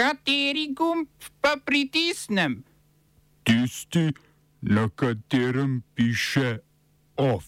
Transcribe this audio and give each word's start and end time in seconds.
Kateri 0.00 0.72
gumb 0.72 1.08
pa 1.44 1.60
pritisnem? 1.60 2.64
Tisti, 3.44 4.08
na 4.64 4.88
katerem 4.88 5.82
piše 5.94 6.58
OF. 7.20 7.44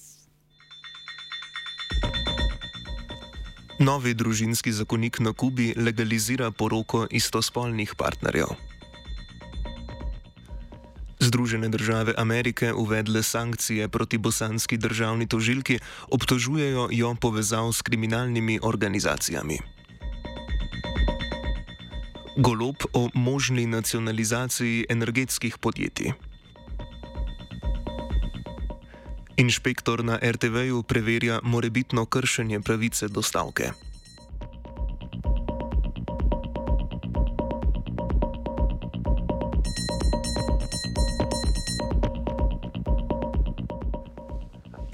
Novi 3.81 4.13
družinski 4.15 4.69
zakonik 4.73 5.21
na 5.25 5.33
Kubi 5.33 5.73
legalizira 5.77 6.51
poroko 6.51 7.07
istospolnih 7.11 7.95
partnerjev. 7.97 8.53
Združene 11.25 11.69
države 11.69 12.15
Amerike 12.19 12.73
uvedle 12.73 13.23
sankcije 13.23 13.89
proti 13.89 14.19
bosanski 14.19 14.77
državni 14.77 15.29
tožilki, 15.29 15.79
obtožujejo 16.11 16.89
jo 16.93 17.17
povezav 17.21 17.73
s 17.73 17.83
kriminalnimi 17.83 18.61
organizacijami. 18.63 19.82
Golob 22.37 22.77
o 22.93 23.09
možni 23.15 23.67
nacionalizaciji 23.67 24.87
energetskih 24.89 25.59
podjetij. 25.59 26.13
Inšpektor 29.37 30.05
na 30.05 30.19
RTV-ju 30.23 30.83
preverja 30.83 31.41
morebitno 31.43 32.07
kršenje 32.07 32.61
pravice 32.61 33.09
do 33.09 33.23
stavke. 33.23 33.73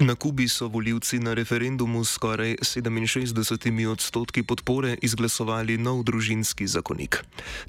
Na 0.09 0.15
Kubi 0.15 0.47
so 0.49 0.67
voljivci 0.67 1.19
na 1.19 1.33
referendumu 1.33 2.05
s 2.05 2.11
skoraj 2.13 2.55
67 2.61 3.87
odstotki 3.87 4.43
podpore 4.43 4.95
izglasovali 5.01 5.77
nov 5.77 6.01
družinski 6.03 6.67
zakonik. 6.67 7.19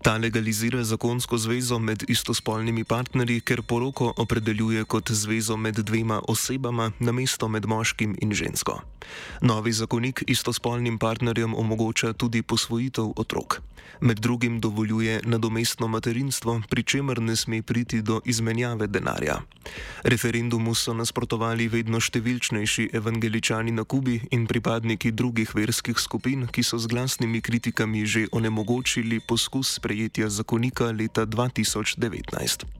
Ta 0.03 0.17
legalizira 0.17 0.81
zakonsko 0.85 1.39
zvezo 1.39 1.79
med 1.79 2.05
istospolnimi 2.09 2.85
partnerji, 2.85 3.41
ker 3.41 3.63
poroko 3.63 4.15
opredeljuje 4.17 4.85
kot 4.85 5.11
zvezo 5.13 5.57
med 5.57 5.85
dvema 5.85 6.23
osebama, 6.29 6.93
namesto 6.99 7.49
med 7.49 7.67
moškim 7.67 8.17
in 8.23 8.33
žensko. 8.33 8.81
Novi 9.43 9.73
zakonik 9.73 10.25
istospolnim 10.27 10.99
partnerjem 10.99 11.55
omogoča 11.55 12.13
tudi 12.13 12.43
posvojitev 12.43 13.13
otrok. 13.17 13.61
Med 14.01 14.19
drugim 14.19 14.61
dovoljuje 14.61 15.21
nadomestno 15.25 15.89
materinstvo, 15.89 16.63
pri 16.71 16.83
čemer 16.83 17.21
ne 17.21 17.37
sme 17.37 17.63
priti 17.63 18.03
do 18.03 18.21
izmenjave 18.25 18.87
denarja. 18.87 19.41
Referendumu 20.03 20.75
so 20.75 20.95
nasprotovali 20.97 21.69
vedno 21.69 22.01
številčnejši 22.01 22.91
evangeličani 22.97 23.77
na 23.77 23.85
Kubi 23.85 24.21
in 24.31 24.47
pripadniki 24.47 25.13
drugih 25.13 25.55
verskih 25.55 26.01
skupin, 26.01 26.49
ki 26.49 26.65
so 26.65 26.79
z 26.79 26.89
glasnimi 26.89 27.41
kritikami 27.41 28.07
že 28.07 28.27
onemogočili 28.33 29.21
poskus 29.21 29.77
sprejetja 29.77 30.29
zakonika 30.33 30.93
leta 30.93 31.27
2019. 31.27 32.80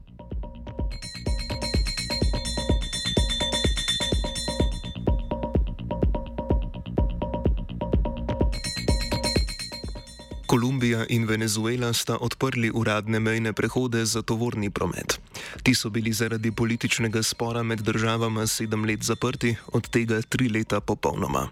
Kolumbija 10.51 11.05
in 11.09 11.23
Venezuela 11.25 11.93
sta 11.93 12.17
odprli 12.19 12.71
uradne 12.73 13.19
mejne 13.19 13.53
prehode 13.53 14.05
za 14.05 14.21
tovorni 14.21 14.69
promet. 14.69 15.15
Ti 15.63 15.75
so 15.75 15.89
bili 15.89 16.11
zaradi 16.13 16.51
političnega 16.51 17.23
spora 17.23 17.63
med 17.63 17.79
državama 17.79 18.47
sedem 18.47 18.83
let 18.85 19.03
zaprti, 19.03 19.55
od 19.71 19.87
tega 19.89 20.21
tri 20.21 20.49
leta 20.49 20.81
popolnoma. 20.81 21.47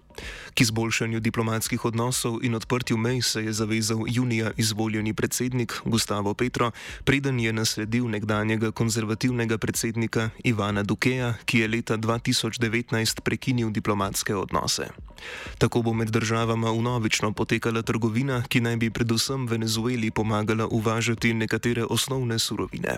K 0.53 0.61
izboljšanju 0.61 1.19
diplomatskih 1.19 1.85
odnosov 1.85 2.43
in 2.43 2.55
odprtju 2.55 2.97
mej 2.97 3.21
se 3.21 3.43
je 3.43 3.53
zavezal 3.53 4.03
junija 4.07 4.51
izvoljeni 4.57 5.13
predsednik 5.13 5.73
Gustavo 5.85 6.33
Petro, 6.33 6.71
preden 7.03 7.39
je 7.39 7.53
nasledil 7.53 8.09
nekdanjega 8.09 8.71
konzervativnega 8.71 9.57
predsednika 9.57 10.29
Ivana 10.43 10.83
Dukeja, 10.83 11.33
ki 11.45 11.59
je 11.59 11.67
leta 11.67 11.97
2019 11.97 13.21
prekinil 13.21 13.69
diplomatske 13.69 14.35
odnose. 14.35 15.08
Tako 15.57 15.81
bo 15.81 15.93
med 15.93 16.09
državama 16.09 16.71
unovično 16.71 17.31
potekala 17.31 17.81
trgovina, 17.81 18.43
ki 18.47 18.61
naj 18.61 18.75
bi 18.75 18.89
predvsem 18.89 19.47
Venezueli 19.47 20.11
pomagala 20.11 20.67
uvažati 20.67 21.33
nekatere 21.33 21.83
osnovne 21.83 22.39
surovine. 22.39 22.97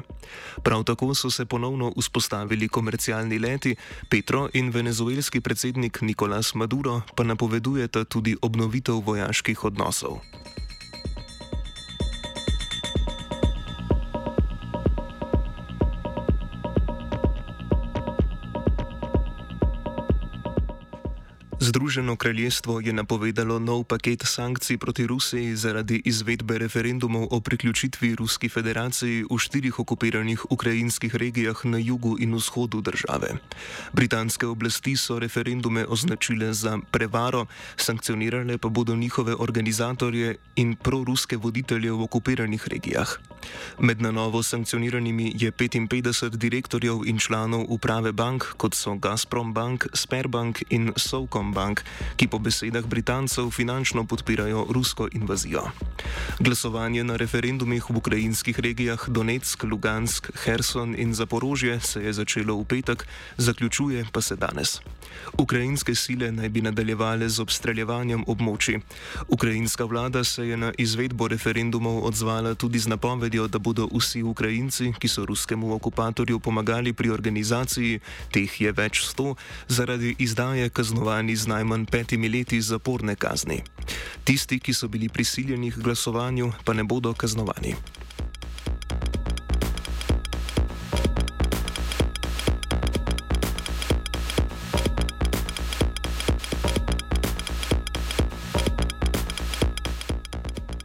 Prav 0.63 0.83
tako 0.83 1.15
so 1.15 1.29
se 1.29 1.45
ponovno 1.45 1.93
vzpostavili 1.97 2.69
komercialni 2.69 3.39
leti, 3.39 3.75
Petro 4.09 4.49
in 4.53 4.69
venezuelski 4.69 5.41
predsednik 5.41 6.01
Nicolás 6.01 6.55
Maduro 6.55 7.01
pa 7.15 7.23
napovedujeta 7.23 8.03
tudi 8.03 8.35
obnovitev 8.41 8.95
vojaških 9.05 9.63
odnosov. 9.63 10.19
Združeno 21.71 22.15
kraljestvo 22.19 22.83
je 22.83 22.91
napovedalo 22.91 23.55
nov 23.59 23.87
paket 23.87 24.27
sankcij 24.27 24.75
proti 24.77 25.07
Rusiji 25.07 25.55
zaradi 25.55 26.01
izvedbe 26.03 26.57
referendumov 26.59 27.31
o 27.31 27.39
priključitvi 27.39 28.15
Ruski 28.19 28.49
federaciji 28.51 29.23
v 29.23 29.37
štirih 29.39 29.79
okupiranih 29.79 30.51
ukrajinskih 30.51 31.15
regijah 31.15 31.55
na 31.63 31.79
jugu 31.79 32.19
in 32.19 32.35
vzhodu 32.35 32.81
države. 32.81 33.39
Britanske 33.93 34.47
oblasti 34.47 34.97
so 34.99 35.19
referendume 35.19 35.85
označile 35.87 36.51
za 36.53 36.75
prevaro, 36.91 37.45
sankcionirale 37.79 38.57
pa 38.57 38.67
bodo 38.69 38.95
njihove 38.95 39.35
organizatorje 39.39 40.35
in 40.55 40.75
proruske 40.75 41.37
voditelje 41.37 41.91
v 41.91 42.03
okupiranih 42.03 42.67
regijah. 42.67 43.15
Med 43.79 44.01
na 44.01 44.11
novo 44.11 44.43
sankcioniranimi 44.43 45.33
je 45.35 45.51
55 45.51 46.37
direktorjev 46.37 47.05
in 47.05 47.19
članov 47.19 47.65
uprave 47.69 48.11
bank, 48.11 48.43
kot 48.57 48.75
so 48.75 48.95
Gazprom 48.95 49.53
Bank, 49.53 49.87
Sperbank 49.93 50.63
in 50.69 50.93
Sovkom 50.97 51.53
Bank, 51.53 51.83
ki 52.15 52.27
po 52.27 52.39
besedah 52.39 52.85
Britancev 52.85 53.49
finančno 53.51 54.03
podpirajo 54.03 54.65
rusko 54.69 55.07
invazijo. 55.11 55.63
Glasovanje 56.39 57.03
na 57.03 57.15
referendumih 57.15 57.89
v 57.89 57.97
ukrajinskih 57.97 58.59
regijah 58.59 59.09
Donetsk, 59.09 59.63
Lugansk, 59.63 60.29
Herson 60.43 60.95
in 60.97 61.13
Zaporožje 61.13 61.79
se 61.79 62.03
je 62.03 62.13
začelo 62.13 62.57
v 62.59 62.65
petek, 62.65 63.07
zaključuje 63.37 64.05
pa 64.11 64.21
se 64.21 64.35
danes. 64.35 64.81
Ukrajinske 65.37 65.95
sile 65.95 66.31
naj 66.31 66.49
bi 66.49 66.61
nadaljevale 66.61 67.29
z 67.29 67.39
obstreljevanjem 67.39 68.23
območij. 68.27 68.79
Ukrajinska 69.27 69.85
vlada 69.85 70.23
se 70.23 70.47
je 70.47 70.57
na 70.57 70.71
izvedbo 70.77 71.27
referendumov 71.27 72.05
odzvala 72.05 72.55
tudi 72.55 72.79
z 72.79 72.87
napovedjo, 72.87 73.30
da 73.47 73.59
bodo 73.59 73.87
vsi 73.87 74.23
Ukrajinci, 74.23 74.93
ki 74.99 75.07
so 75.07 75.25
ruskemu 75.25 75.73
okupatorju 75.73 76.39
pomagali 76.39 76.93
pri 76.93 77.09
organizaciji, 77.09 77.99
teh 78.31 78.61
je 78.61 78.71
več 78.71 79.05
sto, 79.07 79.35
zaradi 79.67 80.15
izdaje 80.19 80.69
kaznovani 80.69 81.35
z 81.35 81.47
najmanj 81.47 81.85
petimi 81.85 82.29
leti 82.29 82.61
zaporne 82.61 83.15
kazni. 83.15 83.63
Tisti, 84.23 84.59
ki 84.59 84.73
so 84.73 84.87
bili 84.87 85.09
prisiljeni 85.09 85.71
k 85.71 85.79
glasovanju, 85.79 86.51
pa 86.65 86.73
ne 86.73 86.83
bodo 86.83 87.13
kaznovani. 87.13 87.75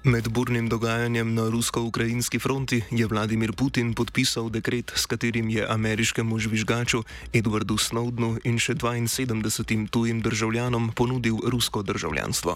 Med 0.06 0.28
burnim 0.30 0.68
dogajanjem 0.68 1.34
na 1.34 1.50
rusko-ukrajinski 1.50 2.38
fronti 2.38 2.82
je 2.90 3.06
Vladimir 3.06 3.52
Putin 3.52 3.94
podpisal 3.94 4.50
dekret, 4.50 4.92
s 4.94 5.06
katerim 5.06 5.48
je 5.50 5.66
ameriškemu 5.68 6.38
žvižgaču 6.38 7.02
Edwardu 7.32 7.74
Snowdenu 7.74 8.38
in 8.44 8.54
še 8.58 8.74
72 8.78 9.88
tujim 9.90 10.20
državljanom 10.22 10.92
ponudil 10.94 11.42
rusko 11.50 11.82
državljanstvo. 11.82 12.54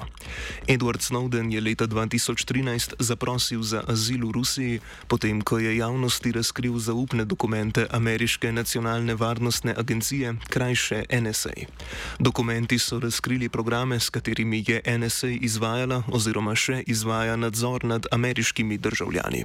Edward 0.66 1.02
Snowden 1.02 1.50
je 1.50 1.60
leta 1.60 1.90
2013 1.90 2.94
zaprosil 2.98 3.62
za 3.62 3.82
azil 3.88 4.28
v 4.28 4.30
Rusiji, 4.30 4.80
potem 5.08 5.42
ko 5.42 5.58
je 5.58 5.74
javnosti 5.76 6.32
razkril 6.32 6.78
zaupne 6.78 7.24
dokumente 7.24 7.86
ameriške 7.90 8.52
nacionalne 8.52 9.18
varnostne 9.18 9.74
agencije, 9.74 10.36
krajše 10.48 11.02
NSA. 11.10 11.66
Dokumenti 12.18 12.78
so 12.78 13.00
razkrili 13.02 13.48
programe, 13.48 13.98
s 14.00 14.10
katerimi 14.10 14.62
je 14.66 14.82
NSA 14.98 15.34
izvajala 15.42 16.02
oziroma 16.14 16.54
še 16.54 16.84
izvaja 16.86 17.39
nadzor 17.40 17.84
nad 17.84 18.06
ameriškimi 18.10 18.78
državljani. 18.78 19.44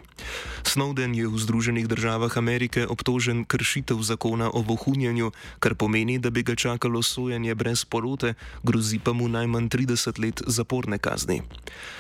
Snowden 0.64 1.16
je 1.16 1.28
v 1.28 1.38
Združenih 1.38 1.88
državah 1.88 2.38
Amerike 2.38 2.88
obtožen 2.88 3.46
kršitev 3.46 4.02
zakona 4.02 4.52
o 4.54 4.62
vohunjanju, 4.62 5.32
kar 5.60 5.76
pomeni, 5.76 6.20
da 6.20 6.30
bi 6.30 6.44
ga 6.44 6.56
čakalo 6.56 7.04
sojenje 7.04 7.56
brez 7.56 7.86
porote, 7.86 8.34
grozi 8.64 9.00
pa 9.00 9.14
mu 9.14 9.28
najmanj 9.28 9.70
30 9.70 10.20
let 10.20 10.42
zaporne 10.48 10.98
kazni. 10.98 11.42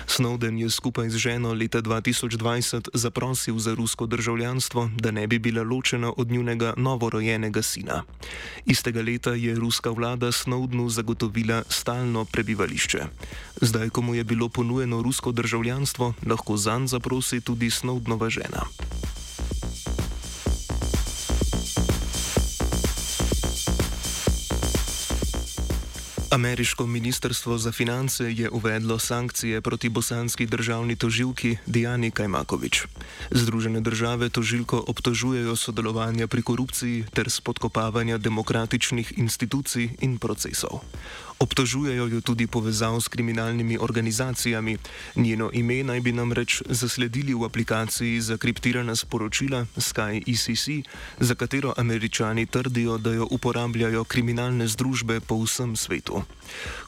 Snowden 0.07 0.59
je 0.59 0.69
skupaj 0.69 1.09
z 1.09 1.17
ženo 1.17 1.53
leta 1.53 1.81
2020 1.81 2.89
zaprosil 2.93 3.57
za 3.59 3.73
rusko 3.73 4.05
državljanstvo, 4.05 4.89
da 4.99 5.11
ne 5.11 5.27
bi 5.27 5.39
bila 5.39 5.63
ločena 5.63 6.11
od 6.17 6.31
njunega 6.31 6.73
novorojenega 6.77 7.61
sina. 7.61 8.03
Istega 8.65 9.01
leta 9.01 9.31
je 9.31 9.55
ruska 9.55 9.89
vlada 9.89 10.31
Snowdenu 10.31 10.89
zagotovila 10.89 11.63
stalno 11.69 12.25
prebivališče. 12.25 12.99
Zdaj, 13.61 13.89
ko 13.89 14.01
mu 14.01 14.15
je 14.15 14.23
bilo 14.23 14.49
ponujeno 14.49 15.01
rusko 15.01 15.31
državljanstvo, 15.31 15.84
članstvo, 15.85 16.13
lahko 16.25 16.57
zanj 16.57 16.87
zaprosi 16.87 17.41
tudi 17.41 17.69
Snowdnova 17.69 18.29
žena. 18.29 18.65
Ameriško 26.31 26.87
ministrstvo 26.87 27.57
za 27.57 27.71
finance 27.71 28.23
je 28.23 28.49
uvedlo 28.49 28.99
sankcije 28.99 29.61
proti 29.61 29.89
bosanski 29.89 30.45
državni 30.45 30.95
tožilki 30.95 31.57
Dijani 31.65 32.11
Kajmakovič. 32.11 32.83
Združene 33.31 33.81
države 33.81 34.29
tožilko 34.29 34.83
obtožujejo 34.87 35.55
sodelovanja 35.55 36.27
pri 36.27 36.41
korupciji 36.41 37.05
ter 37.13 37.29
spodkopavanja 37.29 38.17
demokratičnih 38.17 39.13
institucij 39.17 39.89
in 40.01 40.17
procesov. 40.17 40.81
Obtožujejo 41.39 42.07
jo 42.07 42.21
tudi 42.21 42.47
povezav 42.47 43.01
s 43.01 43.07
kriminalnimi 43.07 43.77
organizacijami. 43.77 44.77
Njeno 45.15 45.49
ime 45.53 45.83
naj 45.83 45.99
bi 45.99 46.11
namreč 46.11 46.61
zasledili 46.69 47.33
v 47.33 47.43
aplikaciji 47.43 48.21
za 48.21 48.37
kriptirana 48.37 48.95
sporočila 48.95 49.65
Sky 49.77 50.23
ECC, 50.23 50.87
za 51.19 51.35
katero 51.35 51.73
američani 51.77 52.45
trdijo, 52.45 52.97
da 52.97 53.13
jo 53.13 53.27
uporabljajo 53.31 54.03
kriminalne 54.03 54.67
združbe 54.67 55.19
po 55.19 55.43
vsem 55.43 55.75
svetu. 55.75 56.23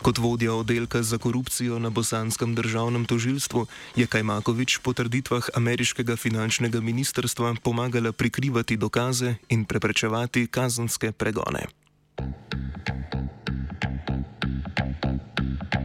Kot 0.02 0.18
vodja 0.18 0.54
oddelka 0.54 1.04
za 1.04 1.18
korupcijo 1.18 1.80
na 1.80 1.90
bosanskem 1.90 2.56
državnem 2.56 3.06
tožilstvu 3.06 3.68
je 3.96 4.08
Kajmakovič 4.08 4.78
po 4.78 4.94
trditvah 4.94 5.50
ameriškega 5.54 6.16
finančnega 6.16 6.80
ministrstva 6.80 7.56
pomagala 7.64 8.12
prikrivati 8.12 8.78
dokaze 8.78 9.36
in 9.50 9.66
preprečevati 9.66 10.48
kazenske 10.48 11.12
pregone. 11.12 11.68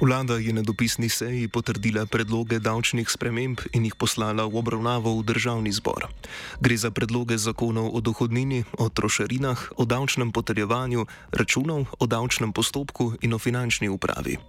Vlada 0.00 0.40
je 0.40 0.52
na 0.52 0.62
dopisni 0.64 1.12
seji 1.12 1.44
potrdila 1.48 2.06
predloge 2.08 2.56
davčnih 2.56 3.04
sprememb 3.04 3.60
in 3.76 3.84
jih 3.84 3.92
poslala 4.00 4.48
v 4.48 4.56
obravnavo 4.56 5.12
v 5.20 5.28
državni 5.28 5.68
zbor. 5.76 6.08
Gre 6.56 6.76
za 6.80 6.88
predloge 6.88 7.36
zakonov 7.36 7.92
o 7.92 8.00
dohodnini, 8.00 8.64
o 8.80 8.88
trošarinah, 8.88 9.76
o 9.76 9.84
davčnem 9.84 10.32
potrjevanju, 10.32 11.04
računov, 11.36 11.92
o 12.00 12.08
davčnem 12.08 12.48
postopku 12.56 13.20
in 13.20 13.36
o 13.36 13.38
finančni 13.38 13.92
upravi. 13.92 14.40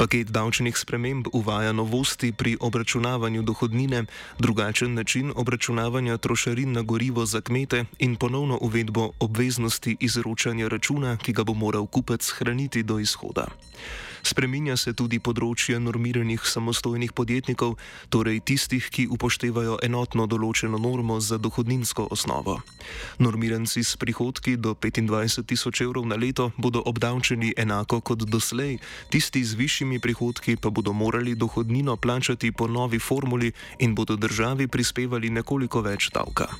Paket 0.00 0.32
davčnih 0.32 0.72
sprememb 0.72 1.28
uvaja 1.36 1.76
novosti 1.76 2.32
pri 2.32 2.56
obračunavanju 2.56 3.44
dohodnine, 3.44 4.08
drugačen 4.40 4.96
način 4.96 5.28
obračunavanja 5.36 6.16
trošarin 6.16 6.72
na 6.72 6.80
gorivo 6.80 7.28
za 7.28 7.44
kmete 7.44 7.84
in 8.00 8.16
ponovno 8.16 8.56
uvedbo 8.64 9.12
obveznosti 9.20 9.96
izročanja 10.00 10.72
računa, 10.72 11.20
ki 11.20 11.36
ga 11.36 11.44
bo 11.44 11.52
moral 11.52 11.84
kupec 11.84 12.24
hraniti 12.40 12.80
do 12.82 12.96
izhoda. 12.98 13.52
Spreminja 14.26 14.74
se 14.74 14.90
tudi 14.90 15.20
področje 15.22 15.78
normiranih 15.78 16.42
samostojnih 16.42 17.12
podjetnikov, 17.14 17.76
torej 18.10 18.40
tistih, 18.42 18.82
ki 18.90 19.04
upoštevajo 19.14 19.76
enotno 19.86 20.26
določeno 20.26 20.80
normo 20.82 21.20
za 21.22 21.38
dohodninsko 21.38 22.08
osnovo. 22.10 22.56
Normiranci 23.22 23.84
s 23.86 23.94
prihodki 23.94 24.56
do 24.58 24.74
25 24.74 25.46
tisoč 25.46 25.84
evrov 25.86 26.10
na 26.10 26.18
leto 26.18 26.48
bodo 26.58 26.82
obdavčeni 26.82 27.52
enako 27.54 28.00
kot 28.02 28.26
doslej, 28.26 28.80
tisti 29.14 29.44
z 29.46 29.54
višjimi 29.54 30.02
prihodki 30.02 30.58
pa 30.58 30.74
bodo 30.74 30.90
morali 30.90 31.38
dohodnino 31.38 31.94
plačati 31.94 32.50
po 32.50 32.66
novi 32.66 32.98
formuli 32.98 33.52
in 33.78 33.94
bodo 33.94 34.18
državi 34.18 34.66
prispevali 34.66 35.30
nekoliko 35.30 35.86
več 35.86 36.10
davka. 36.10 36.50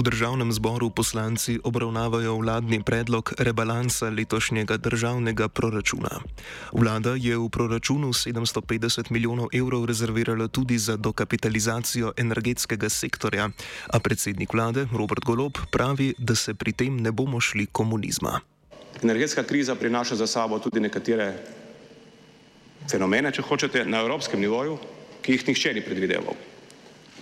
V 0.00 0.08
državnem 0.08 0.48
zboru 0.48 0.88
poslanci 0.88 1.60
obravnavajo 1.60 2.40
vladni 2.40 2.80
predlog 2.80 3.36
rebalansa 3.36 4.08
letošnjega 4.08 4.80
državnega 4.80 5.48
proračuna. 5.52 6.24
Vlada 6.72 7.12
je 7.20 7.36
v 7.36 7.48
proračunu 7.52 8.08
750 8.16 9.12
milijonov 9.12 9.52
evrov 9.52 9.84
rezervirala 9.84 10.48
tudi 10.48 10.78
za 10.80 10.96
dokapitalizacijo 10.96 12.16
energetskega 12.16 12.88
sektorja, 12.88 13.50
a 13.92 14.00
predsednik 14.00 14.54
vlade 14.56 14.88
Robert 14.88 15.20
Golob 15.20 15.60
pravi, 15.68 16.14
da 16.18 16.34
se 16.34 16.54
pri 16.54 16.72
tem 16.72 16.96
ne 16.96 17.12
bomo 17.12 17.40
šli 17.40 17.66
komunizma. 17.66 18.40
Energetska 19.02 19.44
kriza 19.44 19.74
prinaša 19.74 20.16
za 20.16 20.26
sabo 20.26 20.58
tudi 20.58 20.80
nekatere 20.80 21.34
fenomene, 22.88 23.32
če 23.32 23.42
hočete, 23.42 23.84
na 23.84 24.00
evropskem 24.00 24.40
nivoju, 24.40 24.78
ki 25.20 25.32
jih 25.36 25.46
nihče 25.48 25.74
ni 25.76 25.84
predvideval. 25.84 26.40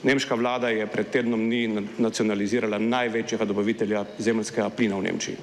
Nemška 0.02 0.35
vlada 0.35 0.69
je 0.70 0.87
pred 0.87 1.11
tednom 1.11 1.40
dni 1.43 1.87
nacionalizirala 1.99 2.79
največjega 2.79 3.44
dobavitelja 3.44 4.05
zemeljskega 4.19 4.70
plina 4.70 4.96
v 4.96 5.08
Nemčiji, 5.08 5.37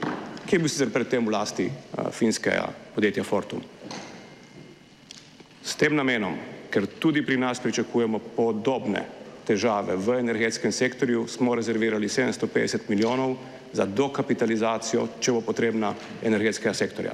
ki 0.45 0.55
je 0.55 0.59
bil 0.59 0.71
sicer 0.71 0.93
predtem 0.93 1.25
v 1.25 1.33
lasti 1.33 1.67
finskega 2.11 2.69
podjetja 2.95 3.23
Fortum. 3.27 3.63
S 5.63 5.75
tem 5.75 5.95
namenom, 5.95 6.37
ker 6.71 6.87
tudi 6.87 7.25
pri 7.25 7.37
nas 7.41 7.59
pričakujemo 7.59 8.19
podobne 8.37 9.03
težave 9.45 9.97
v 9.99 10.19
energetskem 10.19 10.71
sektorju, 10.71 11.27
smo 11.27 11.55
rezervirali 11.55 12.07
750 12.07 12.89
milijonov 12.89 13.35
za 13.73 13.85
dokapitalizacijo, 13.85 15.07
če 15.19 15.35
bo 15.35 15.41
potrebna, 15.41 15.93
energetskega 16.23 16.73
sektorja. 16.73 17.13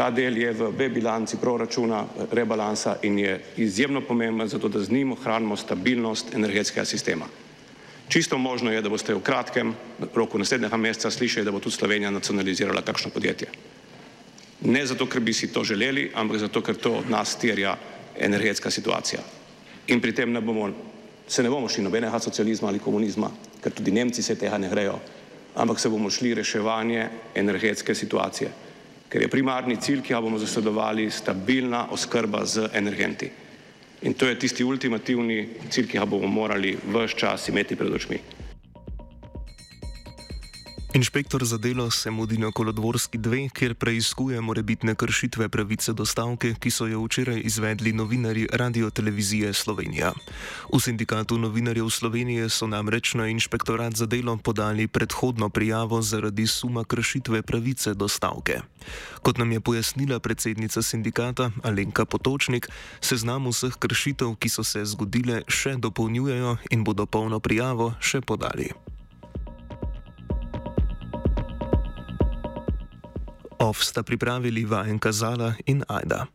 Ta 0.00 0.08
del 0.08 0.32
je 0.40 0.48
v 0.56 0.72
B 0.72 0.88
bilanci 0.88 1.36
proračuna 1.36 2.06
rebalansa 2.32 2.96
in 3.04 3.18
je 3.18 3.34
izjemno 3.60 4.00
pomemben, 4.00 4.48
zato 4.48 4.68
da 4.68 4.80
z 4.80 4.88
njim 4.88 5.12
ohranimo 5.12 5.56
stabilnost 5.56 6.32
energetskega 6.34 6.84
sistema. 6.88 7.26
Čisto 8.08 8.38
možno 8.38 8.72
je, 8.72 8.80
da 8.80 8.88
boste 8.88 9.12
v 9.14 9.20
kratkem 9.20 9.74
roku 10.14 10.38
naslednjega 10.40 10.76
meseca 10.76 11.10
slišali, 11.10 11.44
da 11.44 11.52
bo 11.52 11.60
tudi 11.60 11.76
Slovenija 11.76 12.10
nacionalizirala 12.10 12.80
kakšno 12.82 13.10
podjetje. 13.12 13.48
Ne 14.72 14.86
zato, 14.86 15.04
ker 15.04 15.20
bi 15.20 15.36
si 15.36 15.52
to 15.52 15.64
želeli, 15.68 16.08
ampak 16.14 16.40
zato, 16.48 16.64
ker 16.64 16.80
to 16.80 16.94
od 17.04 17.10
nas 17.12 17.36
terja 17.36 17.76
energetska 18.16 18.70
situacija. 18.70 19.20
In 19.92 20.00
pri 20.00 20.16
tem 20.16 20.32
ne 20.32 20.40
bomo, 20.40 20.70
se 21.28 21.42
ne 21.44 21.52
bomo 21.52 21.68
šli 21.68 21.84
nobenega 21.84 22.18
socializma 22.18 22.72
ali 22.72 22.80
komunizma, 22.80 23.28
ker 23.60 23.72
tudi 23.76 23.92
Nemci 23.92 24.22
se 24.22 24.34
tega 24.34 24.56
ne 24.58 24.72
grejo, 24.72 24.96
ampak 25.60 25.76
se 25.80 25.92
bomo 25.92 26.08
šli 26.10 26.34
reševanje 26.40 27.08
energetske 27.36 27.94
situacije 27.94 28.69
ker 29.10 29.22
je 29.22 29.28
primarni 29.28 29.76
cilj, 29.76 30.04
ki 30.06 30.14
ga 30.14 30.20
bomo 30.22 30.38
zasledovali, 30.38 31.10
stabilna 31.10 31.88
oskrba 31.90 32.44
z 32.46 32.70
energenti. 32.72 33.30
In 34.02 34.14
to 34.14 34.26
je 34.26 34.38
tisti 34.38 34.64
ultimativni 34.64 35.48
cilj, 35.68 35.88
ki 35.90 35.98
ga 35.98 36.06
bomo 36.06 36.30
morali 36.30 36.76
vse 36.86 37.18
čas 37.18 37.48
imeti 37.48 37.76
pred 37.76 37.92
očmi. 37.92 38.20
Inšpektor 40.90 41.44
za 41.44 41.58
delo 41.58 41.90
se 41.90 42.10
mudi 42.10 42.38
na 42.38 42.50
kolodvorski 42.50 43.18
dve, 43.18 43.48
kjer 43.48 43.74
preizkuje 43.74 44.40
morebitne 44.40 44.94
kršitve 44.94 45.48
pravice 45.48 45.92
do 45.92 46.06
stavke, 46.06 46.54
ki 46.58 46.70
so 46.70 46.86
jo 46.86 47.04
včeraj 47.04 47.40
izvedli 47.44 47.92
novinari 47.92 48.48
Radio 48.52 48.90
Televizije 48.90 49.52
Slovenija. 49.54 50.10
V 50.72 50.80
sindikatu 50.80 51.38
novinarjev 51.38 51.90
Slovenije 51.90 52.48
so 52.48 52.66
namreč 52.66 53.14
na 53.14 53.28
inšpektorat 53.30 53.94
za 53.94 54.06
delo 54.06 54.36
podali 54.36 54.88
predhodno 54.88 55.48
prijavo 55.48 56.02
zaradi 56.02 56.46
suma 56.46 56.84
kršitve 56.84 57.42
pravice 57.42 57.94
do 57.94 58.08
stavke. 58.08 58.60
Kot 59.22 59.38
nam 59.38 59.52
je 59.52 59.60
pojasnila 59.60 60.18
predsednica 60.18 60.82
sindikata 60.82 61.50
Alenka 61.62 62.04
Potočnik, 62.04 62.68
seznam 63.00 63.46
vseh 63.46 63.78
kršitev, 63.78 64.34
ki 64.34 64.48
so 64.48 64.64
se 64.64 64.84
zgodile, 64.84 65.42
še 65.46 65.76
dopolnjujejo 65.78 66.56
in 66.70 66.84
bodo 66.84 67.06
polno 67.06 67.38
prijavo 67.40 67.94
še 68.00 68.20
podali. 68.20 68.74
OF 73.60 73.84
sta 73.84 74.02
pripravili 74.02 74.64
vajenka 74.64 75.12
Zala 75.12 75.54
in 75.66 75.84
Ajda. 75.88 76.26